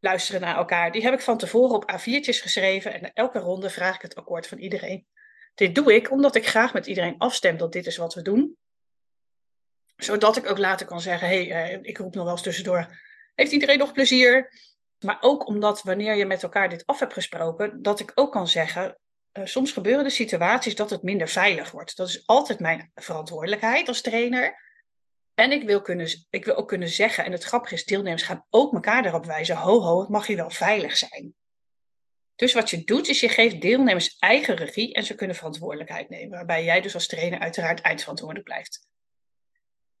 luisteren 0.00 0.40
naar 0.40 0.56
elkaar. 0.56 0.92
Die 0.92 1.02
heb 1.02 1.14
ik 1.14 1.20
van 1.20 1.38
tevoren 1.38 1.74
op 1.74 1.92
A4'tjes 1.92 2.42
geschreven 2.42 2.92
en 2.92 3.12
elke 3.12 3.38
ronde 3.38 3.70
vraag 3.70 3.94
ik 3.94 4.02
het 4.02 4.14
akkoord 4.14 4.46
van 4.46 4.58
iedereen. 4.58 5.06
Dit 5.56 5.74
doe 5.74 5.94
ik 5.94 6.10
omdat 6.10 6.34
ik 6.34 6.46
graag 6.46 6.72
met 6.72 6.86
iedereen 6.86 7.18
afstem 7.18 7.56
dat 7.56 7.72
dit 7.72 7.86
is 7.86 7.96
wat 7.96 8.14
we 8.14 8.22
doen. 8.22 8.56
Zodat 9.96 10.36
ik 10.36 10.50
ook 10.50 10.58
later 10.58 10.86
kan 10.86 11.00
zeggen, 11.00 11.28
hé, 11.28 11.46
hey, 11.46 11.74
uh, 11.74 11.78
ik 11.82 11.98
roep 11.98 12.14
nog 12.14 12.24
wel 12.24 12.32
eens 12.32 12.42
tussendoor, 12.42 12.98
heeft 13.34 13.52
iedereen 13.52 13.78
nog 13.78 13.92
plezier? 13.92 14.52
Maar 15.04 15.16
ook 15.20 15.46
omdat 15.46 15.82
wanneer 15.82 16.14
je 16.14 16.26
met 16.26 16.42
elkaar 16.42 16.68
dit 16.68 16.86
af 16.86 16.98
hebt 16.98 17.12
gesproken, 17.12 17.82
dat 17.82 18.00
ik 18.00 18.12
ook 18.14 18.32
kan 18.32 18.48
zeggen, 18.48 18.98
uh, 19.32 19.44
soms 19.44 19.72
gebeuren 19.72 20.04
de 20.04 20.10
situaties 20.10 20.74
dat 20.74 20.90
het 20.90 21.02
minder 21.02 21.28
veilig 21.28 21.70
wordt. 21.70 21.96
Dat 21.96 22.08
is 22.08 22.26
altijd 22.26 22.60
mijn 22.60 22.90
verantwoordelijkheid 22.94 23.88
als 23.88 24.00
trainer. 24.00 24.64
En 25.34 25.52
ik 25.52 25.66
wil, 25.66 25.80
kunnen, 25.80 26.26
ik 26.30 26.44
wil 26.44 26.54
ook 26.54 26.68
kunnen 26.68 26.88
zeggen, 26.88 27.24
en 27.24 27.32
het 27.32 27.44
grappige 27.44 27.74
is, 27.74 27.84
deelnemers 27.84 28.22
gaan 28.22 28.46
ook 28.50 28.74
elkaar 28.74 29.04
erop 29.04 29.24
wijzen, 29.24 29.56
ho 29.56 29.80
ho, 29.80 30.00
het 30.00 30.08
mag 30.08 30.26
hier 30.26 30.36
wel 30.36 30.50
veilig 30.50 30.96
zijn. 30.96 31.34
Dus 32.36 32.52
wat 32.52 32.70
je 32.70 32.84
doet, 32.84 33.08
is 33.08 33.20
je 33.20 33.28
geeft 33.28 33.60
deelnemers 33.60 34.16
eigen 34.18 34.56
regie 34.56 34.94
en 34.94 35.04
ze 35.04 35.14
kunnen 35.14 35.36
verantwoordelijkheid 35.36 36.08
nemen. 36.08 36.30
Waarbij 36.30 36.64
jij 36.64 36.80
dus 36.80 36.94
als 36.94 37.06
trainer 37.06 37.38
uiteraard 37.38 37.80
eindverantwoordelijk 37.80 38.46
blijft. 38.46 38.88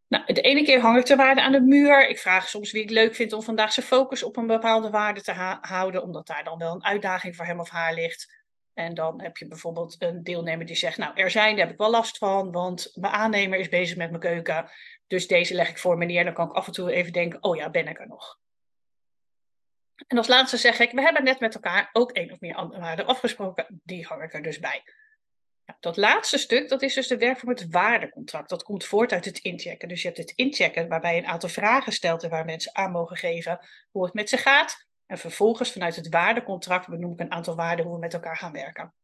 Nou, 0.08 0.32
de 0.32 0.40
ene 0.40 0.62
keer 0.62 0.80
hang 0.80 0.98
ik 0.98 1.06
de 1.06 1.16
waarde 1.16 1.42
aan 1.42 1.52
de 1.52 1.60
muur. 1.60 2.08
Ik 2.08 2.18
vraag 2.18 2.48
soms 2.48 2.72
wie 2.72 2.82
het 2.82 2.90
leuk 2.90 3.14
vindt 3.14 3.32
om 3.32 3.42
vandaag 3.42 3.72
zijn 3.72 3.86
focus 3.86 4.22
op 4.22 4.36
een 4.36 4.46
bepaalde 4.46 4.90
waarde 4.90 5.22
te 5.22 5.32
houden, 5.60 6.02
omdat 6.02 6.26
daar 6.26 6.44
dan 6.44 6.58
wel 6.58 6.74
een 6.74 6.84
uitdaging 6.84 7.36
voor 7.36 7.44
hem 7.44 7.60
of 7.60 7.70
haar 7.70 7.94
ligt. 7.94 8.44
En 8.74 8.94
dan 8.94 9.22
heb 9.22 9.36
je 9.36 9.48
bijvoorbeeld 9.48 9.96
een 9.98 10.22
deelnemer 10.22 10.66
die 10.66 10.76
zegt, 10.76 10.98
nou 10.98 11.12
er 11.14 11.30
zijn, 11.30 11.56
daar 11.56 11.64
heb 11.64 11.72
ik 11.72 11.80
wel 11.80 11.90
last 11.90 12.18
van, 12.18 12.52
want 12.52 12.90
mijn 12.94 13.12
aannemer 13.12 13.58
is 13.58 13.68
bezig 13.68 13.96
met 13.96 14.08
mijn 14.08 14.22
keuken. 14.22 14.70
Dus 15.06 15.26
deze 15.26 15.54
leg 15.54 15.68
ik 15.68 15.78
voor 15.78 15.98
meneer. 15.98 16.24
Dan 16.24 16.34
kan 16.34 16.48
ik 16.48 16.54
af 16.54 16.66
en 16.66 16.72
toe 16.72 16.92
even 16.92 17.12
denken, 17.12 17.42
oh 17.42 17.56
ja, 17.56 17.70
ben 17.70 17.88
ik 17.88 18.00
er 18.00 18.08
nog. 18.08 18.38
En 20.06 20.16
als 20.16 20.26
laatste 20.26 20.56
zeg 20.56 20.78
ik, 20.78 20.90
we 20.92 21.00
hebben 21.00 21.24
net 21.24 21.40
met 21.40 21.54
elkaar 21.54 21.90
ook 21.92 22.12
één 22.12 22.32
of 22.32 22.40
meer 22.40 22.54
andere 22.54 22.80
waarden 22.80 23.06
afgesproken. 23.06 23.80
Die 23.84 24.06
hang 24.06 24.22
ik 24.22 24.34
er 24.34 24.42
dus 24.42 24.58
bij. 24.58 24.82
Nou, 25.66 25.78
dat 25.80 25.96
laatste 25.96 26.38
stuk, 26.38 26.68
dat 26.68 26.82
is 26.82 26.94
dus 26.94 27.06
de 27.06 27.16
werk 27.16 27.38
voor 27.38 27.48
het 27.48 27.70
waardecontract. 27.70 28.48
Dat 28.48 28.62
komt 28.62 28.84
voort 28.84 29.12
uit 29.12 29.24
het 29.24 29.38
inchecken. 29.38 29.88
Dus 29.88 30.02
je 30.02 30.06
hebt 30.06 30.20
het 30.20 30.30
inchecken 30.30 30.88
waarbij 30.88 31.14
je 31.14 31.20
een 31.20 31.28
aantal 31.28 31.48
vragen 31.48 31.92
stelt 31.92 32.22
en 32.22 32.30
waar 32.30 32.44
mensen 32.44 32.74
aan 32.74 32.90
mogen 32.90 33.16
geven 33.16 33.58
hoe 33.90 34.04
het 34.04 34.14
met 34.14 34.28
ze 34.28 34.36
gaat. 34.36 34.86
En 35.06 35.18
vervolgens 35.18 35.72
vanuit 35.72 35.96
het 35.96 36.08
waardecontract 36.08 36.88
benoem 36.88 37.12
ik 37.12 37.20
een 37.20 37.32
aantal 37.32 37.54
waarden 37.54 37.84
hoe 37.84 37.94
we 37.94 38.00
met 38.00 38.14
elkaar 38.14 38.36
gaan 38.36 38.52
werken. 38.52 38.94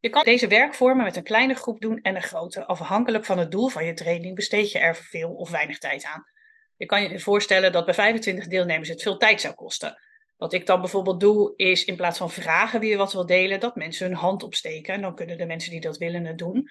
Je 0.00 0.10
kan 0.10 0.24
deze 0.24 0.48
werkvormen 0.48 1.04
met 1.04 1.16
een 1.16 1.22
kleine 1.22 1.54
groep 1.54 1.80
doen 1.80 2.00
en 2.00 2.16
een 2.16 2.22
grote. 2.22 2.64
Afhankelijk 2.66 3.24
van 3.24 3.38
het 3.38 3.50
doel 3.50 3.68
van 3.68 3.84
je 3.84 3.94
training 3.94 4.34
besteed 4.34 4.72
je 4.72 4.78
er 4.78 4.96
veel 4.96 5.34
of 5.34 5.50
weinig 5.50 5.78
tijd 5.78 6.04
aan. 6.04 6.24
Je 6.76 6.86
kan 6.86 7.02
je 7.02 7.20
voorstellen 7.20 7.72
dat 7.72 7.84
bij 7.84 7.94
25 7.94 8.46
deelnemers 8.46 8.88
het 8.88 9.02
veel 9.02 9.16
tijd 9.16 9.40
zou 9.40 9.54
kosten. 9.54 9.98
Wat 10.36 10.52
ik 10.52 10.66
dan 10.66 10.80
bijvoorbeeld 10.80 11.20
doe, 11.20 11.52
is 11.56 11.84
in 11.84 11.96
plaats 11.96 12.18
van 12.18 12.30
vragen 12.30 12.80
wie 12.80 12.96
wat 12.96 13.12
wil 13.12 13.26
delen, 13.26 13.60
dat 13.60 13.76
mensen 13.76 14.06
hun 14.06 14.16
hand 14.16 14.42
opsteken. 14.42 14.94
En 14.94 15.00
dan 15.00 15.14
kunnen 15.14 15.38
de 15.38 15.46
mensen 15.46 15.70
die 15.70 15.80
dat 15.80 15.96
willen 15.96 16.24
het 16.24 16.38
doen. 16.38 16.70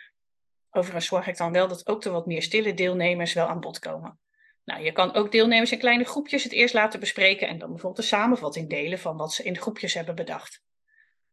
Overigens 0.70 1.06
zorg 1.06 1.28
ik 1.28 1.38
dan 1.38 1.52
wel 1.52 1.68
dat 1.68 1.88
ook 1.88 2.02
de 2.02 2.10
wat 2.10 2.26
meer 2.26 2.42
stille 2.42 2.74
deelnemers 2.74 3.34
wel 3.34 3.48
aan 3.48 3.60
bod 3.60 3.80
komen. 3.80 4.20
Nou, 4.64 4.84
je 4.84 4.92
kan 4.92 5.14
ook 5.14 5.32
deelnemers 5.32 5.72
in 5.72 5.80
kleine 5.80 6.04
groepjes 6.04 6.44
het 6.44 6.52
eerst 6.52 6.74
laten 6.74 7.00
bespreken 7.00 7.48
en 7.48 7.58
dan 7.58 7.70
bijvoorbeeld 7.70 7.98
een 7.98 8.18
samenvatting 8.18 8.70
delen 8.70 9.00
van 9.00 9.18
wat 9.18 9.34
ze 9.34 9.44
in 9.44 9.58
groepjes 9.58 9.94
hebben 9.94 10.16
bedacht. 10.16 10.62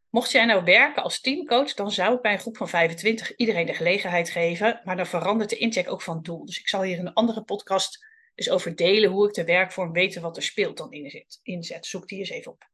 Mocht 0.09 0.31
jij 0.31 0.45
nou 0.45 0.65
werken 0.65 1.03
als 1.03 1.21
teamcoach, 1.21 1.75
dan 1.75 1.91
zou 1.91 2.15
ik 2.15 2.21
bij 2.21 2.33
een 2.33 2.39
groep 2.39 2.57
van 2.57 2.69
25 2.69 3.37
iedereen 3.37 3.67
de 3.67 3.75
gelegenheid 3.75 4.31
geven, 4.31 4.81
maar 4.85 4.97
dan 4.97 5.07
verandert 5.07 5.51
de 5.51 5.57
incheck 5.57 5.91
ook 5.91 6.03
van 6.03 6.23
doel. 6.23 6.45
Dus 6.45 6.59
ik 6.59 6.69
zal 6.69 6.83
hier 6.83 6.99
een 6.99 7.13
andere 7.13 7.43
podcast 7.43 8.07
dus 8.45 8.51
over 8.51 8.77
delen 8.77 9.11
hoe 9.11 9.29
ik 9.29 9.35
de 9.35 9.45
werkvorm 9.45 9.93
weten 9.93 10.23
wat 10.23 10.37
er 10.37 10.43
speelt 10.43 10.77
dan 10.77 10.93
inzet. 10.93 11.41
inzet. 11.43 11.87
Zoek 11.87 12.09
die 12.09 12.19
eens 12.19 12.31
even 12.31 12.53
op. 12.53 12.69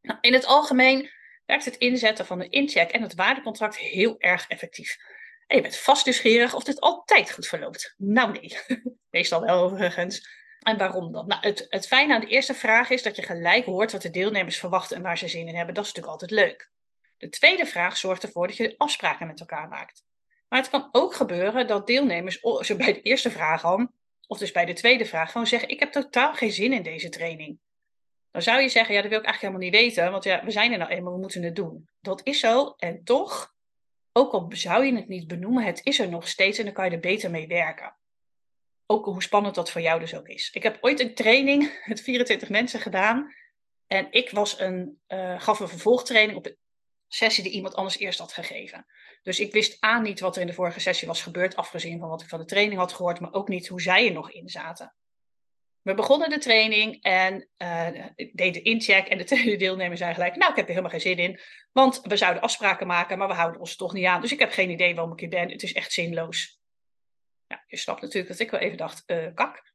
Nou, 0.00 0.18
in 0.20 0.32
het 0.32 0.46
algemeen 0.46 1.10
werkt 1.46 1.64
het 1.64 1.76
inzetten 1.76 2.26
van 2.26 2.38
de 2.38 2.48
incheck 2.48 2.90
en 2.90 3.02
het 3.02 3.14
waardecontract 3.14 3.78
heel 3.78 4.18
erg 4.18 4.48
effectief. 4.48 4.96
En 5.46 5.56
je 5.56 5.62
bent 5.62 5.76
vast 5.76 6.04
nieuwsgierig 6.04 6.54
of 6.54 6.64
dit 6.64 6.80
altijd 6.80 7.32
goed 7.32 7.46
verloopt. 7.46 7.94
Nou 7.96 8.32
nee, 8.32 8.58
meestal 9.10 9.40
wel 9.40 9.62
overigens. 9.62 10.28
En 10.60 10.78
waarom 10.78 11.12
dan? 11.12 11.26
Nou, 11.26 11.40
het, 11.40 11.66
het 11.68 11.86
fijne 11.86 12.14
aan 12.14 12.20
de 12.20 12.26
eerste 12.26 12.54
vraag 12.54 12.90
is 12.90 13.02
dat 13.02 13.16
je 13.16 13.22
gelijk 13.22 13.64
hoort 13.64 13.92
wat 13.92 14.02
de 14.02 14.10
deelnemers 14.10 14.58
verwachten 14.58 14.96
en 14.96 15.02
waar 15.02 15.18
ze 15.18 15.28
zin 15.28 15.48
in 15.48 15.56
hebben. 15.56 15.74
Dat 15.74 15.84
is 15.84 15.92
natuurlijk 15.92 16.20
altijd 16.20 16.40
leuk. 16.40 16.70
De 17.16 17.28
tweede 17.28 17.66
vraag 17.66 17.96
zorgt 17.96 18.22
ervoor 18.22 18.46
dat 18.46 18.56
je 18.56 18.74
afspraken 18.76 19.26
met 19.26 19.40
elkaar 19.40 19.68
maakt. 19.68 20.04
Maar 20.48 20.60
het 20.60 20.70
kan 20.70 20.88
ook 20.92 21.14
gebeuren 21.14 21.66
dat 21.66 21.86
deelnemers, 21.86 22.40
zo 22.40 22.76
bij 22.76 22.92
de 22.92 23.02
eerste 23.02 23.30
vraag 23.30 23.64
al, 23.64 23.88
of 24.26 24.38
dus 24.38 24.52
bij 24.52 24.64
de 24.64 24.72
tweede 24.72 25.04
vraag, 25.04 25.30
gewoon 25.30 25.46
zeggen: 25.46 25.68
Ik 25.68 25.80
heb 25.80 25.92
totaal 25.92 26.34
geen 26.34 26.52
zin 26.52 26.72
in 26.72 26.82
deze 26.82 27.08
training. 27.08 27.58
Dan 28.30 28.42
zou 28.42 28.60
je 28.60 28.68
zeggen: 28.68 28.94
Ja, 28.94 29.00
dat 29.00 29.10
wil 29.10 29.18
ik 29.20 29.24
eigenlijk 29.24 29.54
helemaal 29.54 29.80
niet 29.80 29.94
weten, 29.94 30.10
want 30.12 30.24
ja, 30.24 30.44
we 30.44 30.50
zijn 30.50 30.72
er 30.72 30.78
nou 30.78 30.90
eenmaal, 30.90 31.12
we 31.12 31.20
moeten 31.20 31.42
het 31.42 31.56
doen. 31.56 31.88
Dat 32.00 32.20
is 32.24 32.40
zo 32.40 32.74
en 32.76 33.04
toch, 33.04 33.54
ook 34.12 34.32
al 34.32 34.46
zou 34.48 34.84
je 34.84 34.94
het 34.94 35.08
niet 35.08 35.26
benoemen, 35.26 35.64
het 35.64 35.80
is 35.82 35.98
er 35.98 36.08
nog 36.08 36.28
steeds 36.28 36.58
en 36.58 36.64
dan 36.64 36.74
kan 36.74 36.84
je 36.84 36.90
er 36.90 37.00
beter 37.00 37.30
mee 37.30 37.46
werken. 37.46 37.96
Ook 38.86 39.04
hoe 39.04 39.22
spannend 39.22 39.54
dat 39.54 39.70
voor 39.70 39.80
jou 39.80 40.00
dus 40.00 40.14
ook 40.14 40.28
is. 40.28 40.50
Ik 40.52 40.62
heb 40.62 40.78
ooit 40.80 41.00
een 41.00 41.14
training 41.14 41.78
met 41.86 42.00
24 42.00 42.48
mensen 42.48 42.80
gedaan 42.80 43.34
en 43.86 44.06
ik 44.10 44.30
was 44.30 44.60
een, 44.60 45.00
uh, 45.08 45.40
gaf 45.40 45.60
een 45.60 45.68
vervolgtraining 45.68 46.38
op 46.38 46.56
sessie 47.14 47.42
die 47.42 47.52
iemand 47.52 47.74
anders 47.74 47.98
eerst 47.98 48.18
had 48.18 48.32
gegeven. 48.32 48.86
Dus 49.22 49.40
ik 49.40 49.52
wist 49.52 49.76
aan 49.80 50.02
niet 50.02 50.20
wat 50.20 50.34
er 50.34 50.40
in 50.40 50.46
de 50.46 50.52
vorige 50.52 50.80
sessie 50.80 51.08
was 51.08 51.22
gebeurd, 51.22 51.56
afgezien 51.56 51.98
van 51.98 52.08
wat 52.08 52.22
ik 52.22 52.28
van 52.28 52.38
de 52.38 52.44
training 52.44 52.78
had 52.78 52.92
gehoord, 52.92 53.20
maar 53.20 53.32
ook 53.32 53.48
niet 53.48 53.68
hoe 53.68 53.80
zij 53.80 54.06
er 54.06 54.12
nog 54.12 54.30
in 54.30 54.48
zaten. 54.48 54.94
We 55.82 55.94
begonnen 55.94 56.30
de 56.30 56.38
training 56.38 57.02
en 57.02 57.48
uh, 57.58 58.06
ik 58.14 58.36
deed 58.36 58.54
de 58.54 58.62
incheck 58.62 59.06
en 59.06 59.18
de 59.18 59.24
tweede 59.34 59.56
deelnemer 59.56 59.96
zei 59.96 60.14
gelijk, 60.14 60.36
nou 60.36 60.50
ik 60.50 60.56
heb 60.56 60.64
er 60.64 60.70
helemaal 60.70 60.90
geen 60.90 61.00
zin 61.00 61.18
in, 61.18 61.40
want 61.72 62.00
we 62.02 62.16
zouden 62.16 62.42
afspraken 62.42 62.86
maken, 62.86 63.18
maar 63.18 63.28
we 63.28 63.34
houden 63.34 63.60
ons 63.60 63.76
toch 63.76 63.92
niet 63.92 64.06
aan. 64.06 64.20
Dus 64.20 64.32
ik 64.32 64.38
heb 64.38 64.52
geen 64.52 64.70
idee 64.70 64.94
waarom 64.94 65.12
ik 65.12 65.20
hier 65.20 65.28
ben, 65.28 65.50
het 65.50 65.62
is 65.62 65.72
echt 65.72 65.92
zinloos. 65.92 66.58
Je 67.66 67.76
snapt 67.76 68.00
natuurlijk 68.00 68.28
dat 68.28 68.38
ik 68.38 68.50
wel 68.50 68.60
even 68.60 68.76
dacht, 68.76 69.02
uh, 69.06 69.26
kak. 69.34 69.72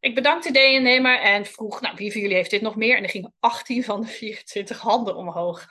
Ik 0.00 0.14
bedankte 0.14 0.52
de 0.52 0.58
deelnemer 0.58 1.20
en 1.20 1.46
vroeg, 1.46 1.80
nou 1.80 1.96
wie 1.96 2.12
van 2.12 2.20
jullie 2.20 2.36
heeft 2.36 2.50
dit 2.50 2.62
nog 2.62 2.76
meer? 2.76 2.96
En 2.96 3.02
er 3.02 3.08
gingen 3.08 3.34
18 3.40 3.84
van 3.84 4.00
de 4.00 4.06
24 4.06 4.80
handen 4.80 5.16
omhoog. 5.16 5.66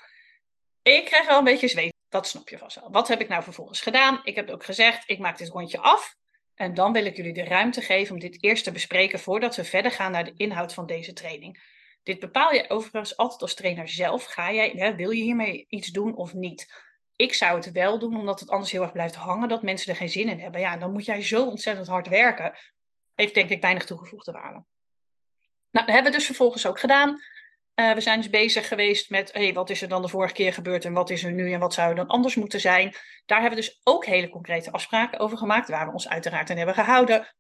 Ik 0.84 1.06
kreeg 1.06 1.28
wel 1.28 1.38
een 1.38 1.44
beetje 1.44 1.68
zweet, 1.68 1.94
dat 2.10 2.28
snap 2.28 2.50
je 2.50 2.58
vast 2.58 2.80
wel. 2.80 2.92
Wat 2.92 3.08
heb 3.08 3.22
ik 3.22 3.28
nou 3.28 3.44
vervolgens 3.44 3.82
gedaan? 3.82 4.22
Ik 4.24 4.36
heb 4.36 4.50
ook 4.50 4.64
gezegd, 4.64 5.10
ik 5.10 5.20
maak 5.20 5.38
dit 5.38 5.50
rondje 5.50 5.80
af. 5.80 6.16
En 6.56 6.74
dan 6.74 6.92
wil 6.94 7.06
ik 7.06 7.16
jullie 7.16 7.34
de 7.34 7.44
ruimte 7.44 7.82
geven 7.82 8.14
om 8.14 8.20
dit 8.20 8.44
eerst 8.44 8.64
te 8.64 8.72
bespreken 8.72 9.20
voordat 9.20 9.56
we 9.56 9.64
verder 9.64 9.92
gaan 9.92 10.12
naar 10.12 10.26
de 10.26 10.34
inhoud 10.36 10.74
van 10.74 10.86
deze 10.86 11.14
training. 11.14 11.64
Dit 12.04 12.20
bepaal 12.20 12.54
je 12.54 12.70
overigens 12.70 13.18
altijd 13.18 13.42
als 13.42 13.54
trainer 13.54 13.90
zelf. 13.90 14.24
Ga 14.24 14.54
jij, 14.54 14.74
hè, 14.76 14.96
wil 14.96 15.10
je 15.10 15.24
hiermee 15.24 15.66
iets 15.70 15.88
doen 15.88 16.16
of 16.16 16.34
niet? 16.34 16.74
Ik 17.16 17.34
zou 17.34 17.56
het 17.56 17.72
wel 17.72 18.00
doen, 18.00 18.18
omdat 18.18 18.40
het 18.40 18.50
anders 18.50 18.72
heel 18.72 18.82
erg 18.82 18.92
blijft 18.92 19.16
hangen 19.16 19.50
dat 19.50 19.64
mensen 19.64 19.92
er 19.92 19.98
geen 19.98 20.10
zin 20.10 20.30
in 20.30 20.40
hebben. 20.40 20.62
Ja, 20.62 20.78
dan 20.78 20.92
moet 20.92 21.06
jij 21.06 21.22
zo 21.22 21.46
ontzettend 21.46 21.88
hard 21.88 22.08
werken. 22.08 22.58
Heeft 23.16 23.34
denk 23.34 23.50
ik 23.50 23.62
weinig 23.62 23.86
toegevoegde 23.86 24.32
waarde. 24.32 24.64
Nou, 25.72 25.86
dat 25.86 25.96
hebben 25.96 26.12
we 26.12 26.18
dus 26.18 26.26
vervolgens 26.26 26.68
ook 26.68 26.80
gedaan. 26.80 27.22
Uh, 27.76 27.94
we 27.94 28.02
zijn 28.02 28.22
dus 28.22 28.30
bezig 28.30 28.68
geweest 28.68 29.10
met 29.10 29.32
hey, 29.32 29.54
wat 29.54 29.70
is 29.70 29.82
er 29.82 29.88
dan 29.88 30.02
de 30.02 30.08
vorige 30.08 30.34
keer 30.34 30.54
gebeurd 30.54 30.86
en 30.86 30.94
wat 30.94 31.10
is 31.10 31.24
er 31.24 31.32
nu 31.32 31.54
en 31.54 31.60
wat 31.60 31.74
zou 31.74 31.90
er 31.90 31.96
dan 31.96 32.08
anders 32.08 32.36
moeten 32.36 32.60
zijn. 32.60 32.96
Daar 33.26 33.42
hebben 33.42 33.60
we 33.60 33.66
dus 33.66 33.80
ook 33.84 34.06
hele 34.06 34.30
concrete 34.30 34.72
afspraken 34.72 35.20
over 35.20 35.38
gemaakt, 35.38 35.70
waar 35.70 35.86
we 35.86 35.92
ons 35.92 36.10
uiteraard 36.10 36.50
aan 36.50 36.58
hebben 36.58 36.76
gehouden. 36.76 37.34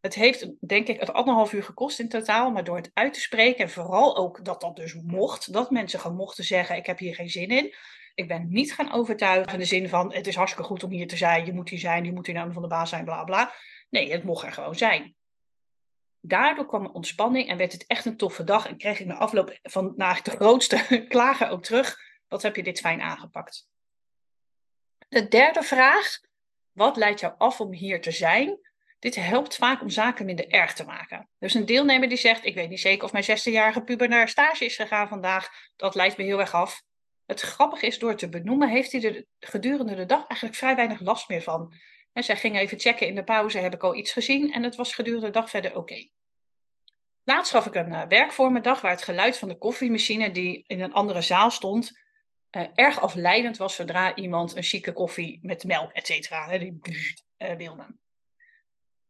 Het 0.00 0.14
heeft, 0.14 0.50
denk 0.68 0.88
ik, 0.88 1.00
het 1.00 1.12
anderhalf 1.12 1.52
uur 1.52 1.62
gekost 1.62 1.98
in 1.98 2.08
totaal, 2.08 2.50
maar 2.50 2.64
door 2.64 2.76
het 2.76 2.90
uit 2.94 3.14
te 3.14 3.20
spreken 3.20 3.64
en 3.64 3.70
vooral 3.70 4.16
ook 4.16 4.44
dat 4.44 4.60
dat 4.60 4.76
dus 4.76 4.94
mocht, 4.94 5.52
dat 5.52 5.70
mensen 5.70 6.00
gewoon 6.00 6.16
mochten 6.16 6.44
zeggen: 6.44 6.76
Ik 6.76 6.86
heb 6.86 6.98
hier 6.98 7.14
geen 7.14 7.30
zin 7.30 7.48
in. 7.48 7.74
Ik 8.14 8.28
ben 8.28 8.46
niet 8.48 8.74
gaan 8.74 8.92
overtuigen 8.92 9.52
in 9.52 9.58
de 9.58 9.64
zin 9.64 9.88
van: 9.88 10.12
Het 10.12 10.26
is 10.26 10.36
hartstikke 10.36 10.68
goed 10.68 10.84
om 10.84 10.90
hier 10.90 11.08
te 11.08 11.16
zijn, 11.16 11.46
je 11.46 11.52
moet 11.52 11.68
hier 11.68 11.78
zijn, 11.78 12.04
je 12.04 12.12
moet 12.12 12.26
hier 12.26 12.34
naam 12.34 12.52
van 12.52 12.62
de 12.62 12.68
baas 12.68 12.88
zijn, 12.88 13.04
bla 13.04 13.24
bla. 13.24 13.52
Nee, 13.90 14.12
het 14.12 14.24
mocht 14.24 14.46
er 14.46 14.52
gewoon 14.52 14.74
zijn. 14.74 15.16
Daardoor 16.20 16.66
kwam 16.66 16.84
er 16.84 16.92
ontspanning 16.92 17.48
en 17.48 17.56
werd 17.56 17.72
het 17.72 17.86
echt 17.86 18.04
een 18.04 18.16
toffe 18.16 18.44
dag. 18.44 18.66
En 18.68 18.76
kreeg 18.76 19.00
ik 19.00 19.06
na 19.06 19.14
afloop 19.14 19.58
van 19.62 19.92
nou, 19.96 20.18
de 20.22 20.30
grootste 20.30 20.86
klager 21.08 21.48
ook 21.48 21.62
terug. 21.62 21.98
Wat 22.28 22.42
heb 22.42 22.56
je 22.56 22.62
dit 22.62 22.80
fijn 22.80 23.00
aangepakt? 23.00 23.68
De 25.08 25.28
derde 25.28 25.62
vraag. 25.62 26.20
Wat 26.72 26.96
leidt 26.96 27.20
jou 27.20 27.34
af 27.38 27.60
om 27.60 27.72
hier 27.72 28.00
te 28.00 28.10
zijn? 28.10 28.58
Dit 28.98 29.14
helpt 29.14 29.56
vaak 29.56 29.80
om 29.80 29.90
zaken 29.90 30.24
minder 30.24 30.48
erg 30.48 30.74
te 30.74 30.84
maken. 30.84 31.28
Dus 31.38 31.54
een 31.54 31.66
deelnemer 31.66 32.08
die 32.08 32.18
zegt: 32.18 32.44
Ik 32.44 32.54
weet 32.54 32.68
niet 32.68 32.80
zeker 32.80 33.04
of 33.04 33.12
mijn 33.12 33.24
16-jarige 33.24 33.82
puber 33.82 34.08
naar 34.08 34.28
stage 34.28 34.64
is 34.64 34.76
gegaan 34.76 35.08
vandaag. 35.08 35.48
Dat 35.76 35.94
leidt 35.94 36.16
me 36.16 36.24
heel 36.24 36.40
erg 36.40 36.54
af. 36.54 36.82
Het 37.26 37.40
grappige 37.40 37.86
is, 37.86 37.98
door 37.98 38.14
te 38.14 38.28
benoemen, 38.28 38.68
heeft 38.68 38.92
hij 38.92 39.02
er 39.02 39.24
gedurende 39.38 39.94
de 39.94 40.06
dag 40.06 40.26
eigenlijk 40.26 40.54
vrij 40.54 40.76
weinig 40.76 41.00
last 41.00 41.28
meer 41.28 41.42
van. 41.42 41.74
Zij 42.24 42.36
ging 42.36 42.58
even 42.58 42.78
checken 42.78 43.06
in 43.06 43.14
de 43.14 43.24
pauze, 43.24 43.58
heb 43.58 43.74
ik 43.74 43.82
al 43.82 43.94
iets 43.94 44.12
gezien? 44.12 44.52
En 44.52 44.62
het 44.62 44.76
was 44.76 44.94
gedurende 44.94 45.26
de 45.26 45.32
dag 45.32 45.50
verder 45.50 45.76
oké. 45.76 46.08
Laatst 47.24 47.52
gaf 47.52 47.66
ik 47.66 47.74
een 47.74 47.92
uh, 47.92 48.02
werkvormendag 48.08 48.80
waar 48.80 48.90
het 48.90 49.02
geluid 49.02 49.38
van 49.38 49.48
de 49.48 49.58
koffiemachine 49.58 50.30
die 50.30 50.64
in 50.66 50.80
een 50.80 50.92
andere 50.92 51.20
zaal 51.20 51.50
stond, 51.50 51.98
uh, 52.50 52.66
erg 52.74 53.00
afleidend 53.00 53.56
was 53.56 53.74
zodra 53.74 54.14
iemand 54.14 54.56
een 54.56 54.62
chique 54.62 54.92
koffie 54.92 55.38
met 55.42 55.64
melk, 55.64 55.92
et 55.92 56.06
cetera, 56.06 56.52
uh, 56.52 56.72
wilde. 57.56 57.86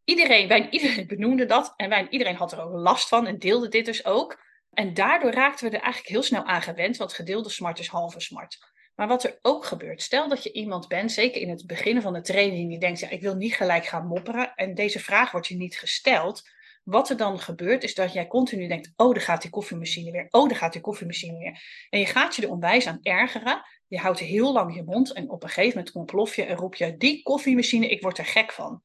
Iedereen, 0.04 0.48
bijna 0.48 0.70
iedereen 0.70 1.06
benoemde 1.16 1.46
dat 1.46 1.74
en 1.76 2.08
iedereen 2.10 2.36
had 2.36 2.52
er 2.52 2.62
ook 2.62 2.72
last 2.72 3.08
van 3.08 3.26
en 3.26 3.38
deelde 3.38 3.68
dit 3.68 3.84
dus 3.84 4.04
ook. 4.04 4.46
En 4.70 4.94
daardoor 4.94 5.30
raakten 5.30 5.70
we 5.70 5.76
er 5.76 5.82
eigenlijk 5.82 6.12
heel 6.12 6.22
snel 6.22 6.44
aan 6.44 6.62
gewend, 6.62 6.96
want 6.96 7.12
gedeelde 7.12 7.48
smart 7.48 7.78
is 7.78 7.88
halve 7.88 8.20
smart. 8.20 8.58
Maar 8.98 9.08
wat 9.08 9.24
er 9.24 9.38
ook 9.42 9.64
gebeurt, 9.64 10.02
stel 10.02 10.28
dat 10.28 10.42
je 10.42 10.52
iemand 10.52 10.88
bent, 10.88 11.12
zeker 11.12 11.40
in 11.40 11.48
het 11.48 11.66
begin 11.66 12.02
van 12.02 12.12
de 12.12 12.20
training, 12.20 12.68
die 12.68 12.78
denkt, 12.78 13.00
ja, 13.00 13.08
ik 13.08 13.20
wil 13.20 13.34
niet 13.34 13.54
gelijk 13.54 13.86
gaan 13.86 14.06
mopperen 14.06 14.54
en 14.54 14.74
deze 14.74 14.98
vraag 14.98 15.30
wordt 15.30 15.46
je 15.46 15.56
niet 15.56 15.78
gesteld. 15.78 16.48
Wat 16.84 17.10
er 17.10 17.16
dan 17.16 17.38
gebeurt, 17.38 17.82
is 17.82 17.94
dat 17.94 18.12
jij 18.12 18.26
continu 18.26 18.68
denkt, 18.68 18.92
oh, 18.96 19.14
daar 19.14 19.22
gaat 19.22 19.42
die 19.42 19.50
koffiemachine 19.50 20.10
weer, 20.10 20.26
oh, 20.30 20.48
daar 20.48 20.58
gaat 20.58 20.72
die 20.72 20.80
koffiemachine 20.80 21.38
weer. 21.38 21.62
En 21.90 21.98
je 21.98 22.06
gaat 22.06 22.36
je 22.36 22.42
er 22.42 22.50
onwijs 22.50 22.86
aan 22.86 22.98
ergeren, 23.02 23.62
je 23.86 23.98
houdt 23.98 24.18
heel 24.18 24.52
lang 24.52 24.74
je 24.74 24.82
mond 24.82 25.12
en 25.12 25.30
op 25.30 25.42
een 25.42 25.48
gegeven 25.48 25.78
moment 25.78 25.94
ontplof 25.94 26.36
je 26.36 26.44
en 26.44 26.56
roep 26.56 26.74
je, 26.74 26.96
die 26.96 27.22
koffiemachine, 27.22 27.88
ik 27.88 28.02
word 28.02 28.18
er 28.18 28.26
gek 28.26 28.52
van. 28.52 28.82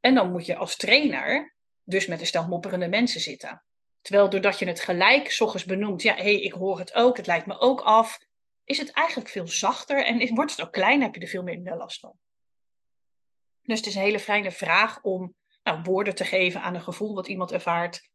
En 0.00 0.14
dan 0.14 0.32
moet 0.32 0.46
je 0.46 0.56
als 0.56 0.76
trainer 0.76 1.54
dus 1.84 2.06
met 2.06 2.20
een 2.20 2.26
stel 2.26 2.48
mopperende 2.48 2.88
mensen 2.88 3.20
zitten. 3.20 3.64
Terwijl 4.00 4.30
doordat 4.30 4.58
je 4.58 4.66
het 4.66 4.80
gelijk 4.80 5.30
s 5.30 5.64
benoemt, 5.64 6.02
ja, 6.02 6.14
hé, 6.14 6.22
hey, 6.22 6.40
ik 6.40 6.52
hoor 6.52 6.78
het 6.78 6.94
ook, 6.94 7.16
het 7.16 7.26
lijkt 7.26 7.46
me 7.46 7.58
ook 7.58 7.80
af, 7.80 8.18
is 8.64 8.78
het 8.78 8.90
eigenlijk 8.90 9.28
veel 9.28 9.48
zachter 9.48 10.04
en 10.04 10.34
wordt 10.34 10.50
het 10.50 10.66
ook 10.66 10.72
klein, 10.72 11.02
heb 11.02 11.14
je 11.14 11.20
er 11.20 11.28
veel 11.28 11.42
minder 11.42 11.76
last 11.76 12.00
van. 12.00 12.18
Dus 13.62 13.78
het 13.78 13.86
is 13.86 13.94
een 13.94 14.02
hele 14.02 14.20
fijne 14.20 14.50
vraag 14.50 15.02
om 15.02 15.34
nou, 15.62 15.80
woorden 15.82 16.14
te 16.14 16.24
geven 16.24 16.60
aan 16.60 16.74
een 16.74 16.82
gevoel 16.82 17.14
wat 17.14 17.28
iemand 17.28 17.52
ervaart, 17.52 18.08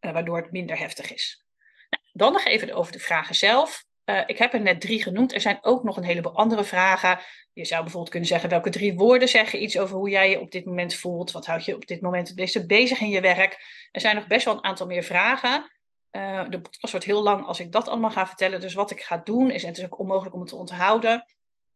uh, 0.00 0.12
waardoor 0.12 0.36
het 0.36 0.52
minder 0.52 0.78
heftig 0.78 1.12
is. 1.12 1.44
Nou, 1.90 2.02
dan 2.12 2.32
nog 2.32 2.44
even 2.44 2.72
over 2.72 2.92
de 2.92 2.98
vragen 2.98 3.34
zelf. 3.34 3.84
Uh, 4.04 4.22
ik 4.26 4.38
heb 4.38 4.52
er 4.52 4.60
net 4.60 4.80
drie 4.80 5.02
genoemd. 5.02 5.32
Er 5.32 5.40
zijn 5.40 5.58
ook 5.60 5.84
nog 5.84 5.96
een 5.96 6.04
heleboel 6.04 6.36
andere 6.36 6.64
vragen. 6.64 7.18
Je 7.52 7.64
zou 7.64 7.80
bijvoorbeeld 7.80 8.10
kunnen 8.10 8.28
zeggen 8.28 8.48
welke 8.48 8.70
drie 8.70 8.94
woorden 8.94 9.28
zeggen 9.28 9.62
iets 9.62 9.78
over 9.78 9.96
hoe 9.96 10.10
jij 10.10 10.30
je 10.30 10.40
op 10.40 10.50
dit 10.50 10.64
moment 10.64 10.94
voelt. 10.94 11.30
Wat 11.30 11.46
houd 11.46 11.64
je 11.64 11.74
op 11.74 11.86
dit 11.86 12.00
moment 12.00 12.26
het 12.28 12.36
beste 12.36 12.66
bezig 12.66 13.00
in 13.00 13.08
je 13.08 13.20
werk? 13.20 13.58
Er 13.90 14.00
zijn 14.00 14.16
nog 14.16 14.26
best 14.26 14.44
wel 14.44 14.54
een 14.54 14.64
aantal 14.64 14.86
meer 14.86 15.02
vragen. 15.02 15.72
Uh, 16.16 16.44
de 16.48 16.60
podcast 16.60 16.90
wordt 16.90 17.06
heel 17.06 17.22
lang 17.22 17.46
als 17.46 17.60
ik 17.60 17.72
dat 17.72 17.88
allemaal 17.88 18.10
ga 18.10 18.26
vertellen. 18.26 18.60
Dus 18.60 18.74
wat 18.74 18.90
ik 18.90 19.00
ga 19.00 19.20
doen 19.24 19.50
is, 19.50 19.62
en 19.62 19.68
het 19.68 19.78
is 19.78 19.84
ook 19.84 19.98
onmogelijk 19.98 20.34
om 20.34 20.40
het 20.40 20.48
te 20.48 20.56
onthouden. 20.56 21.26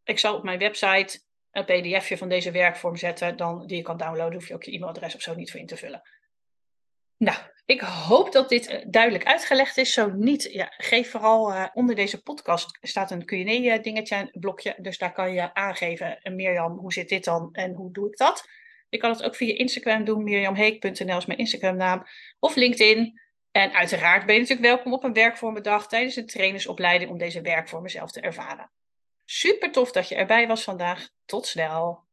Ik 0.05 0.19
zal 0.19 0.35
op 0.35 0.43
mijn 0.43 0.59
website 0.59 1.21
een 1.51 1.65
pdfje 1.65 2.17
van 2.17 2.29
deze 2.29 2.51
werkvorm 2.51 2.97
zetten, 2.97 3.37
dan, 3.37 3.67
die 3.67 3.77
je 3.77 3.83
kan 3.83 3.97
downloaden. 3.97 4.35
Hoef 4.35 4.49
je 4.49 4.55
ook 4.55 4.63
je 4.63 4.73
e-mailadres 4.73 5.15
of 5.15 5.21
zo 5.21 5.35
niet 5.35 5.51
voor 5.51 5.61
in 5.61 5.67
te 5.67 5.77
vullen. 5.77 6.03
Nou, 7.17 7.39
ik 7.67 7.81
hoop 7.81 8.33
dat 8.33 8.49
dit 8.49 8.67
eh, 8.67 8.85
duidelijk 8.87 9.25
uitgelegd 9.25 9.77
is. 9.77 9.93
Zo 9.93 10.11
niet, 10.11 10.49
ja, 10.53 10.73
geef 10.77 11.11
vooral 11.11 11.53
uh, 11.53 11.67
onder 11.73 11.95
deze 11.95 12.23
podcast 12.23 12.79
staat 12.81 13.11
een 13.11 13.25
Q&A-dingetje, 13.25 14.17
een 14.17 14.41
blokje. 14.41 14.75
Dus 14.79 14.99
daar 14.99 15.13
kan 15.13 15.33
je 15.33 15.55
aangeven, 15.55 16.23
en 16.23 16.35
Mirjam, 16.35 16.79
hoe 16.79 16.93
zit 16.93 17.09
dit 17.09 17.25
dan 17.25 17.49
en 17.53 17.75
hoe 17.75 17.93
doe 17.93 18.07
ik 18.09 18.17
dat? 18.17 18.49
Je 18.89 18.99
kan 18.99 19.11
het 19.11 19.23
ook 19.23 19.37
via 19.37 19.55
Instagram 19.55 20.05
doen, 20.05 20.25
mirjamheek.nl 20.25 21.17
is 21.17 21.27
mijn 21.27 21.39
Instagram-naam. 21.39 22.07
Of 22.39 22.55
LinkedIn. 22.55 23.21
En 23.51 23.73
uiteraard 23.73 24.27
ben 24.27 24.35
je 24.35 24.41
natuurlijk 24.41 24.69
welkom 24.69 24.93
op 24.93 25.05
een 25.05 25.13
werkvormendag 25.13 25.89
tijdens 25.89 26.17
een 26.17 26.27
trainersopleiding 26.27 27.11
om 27.11 27.19
deze 27.19 27.41
werkvormen 27.41 27.91
zelf 27.91 28.11
te 28.11 28.21
ervaren. 28.21 28.71
Super 29.25 29.73
tof 29.73 29.93
dat 29.93 30.09
je 30.09 30.15
erbij 30.15 30.47
was 30.47 30.65
vandaag. 30.65 31.09
Tot 31.25 31.47
snel. 31.47 32.08